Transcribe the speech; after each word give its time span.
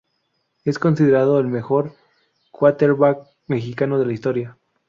Es 0.65 0.79
considerado 0.79 1.37
el 1.39 1.45
mejor 1.45 1.93
Quarterback 2.49 3.19
mexicano 3.45 3.99
de 3.99 4.05
la 4.07 4.13
historia. 4.13 4.57